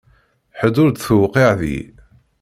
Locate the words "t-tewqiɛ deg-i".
0.91-1.83